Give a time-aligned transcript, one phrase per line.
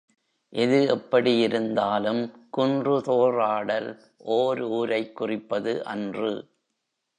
[0.53, 2.21] எது எப்படி இருந்தாலும்
[2.57, 3.89] குன்றுதோறாடல்
[4.17, 6.33] ஓர் ஊரைக் குறிப்பது அன்று.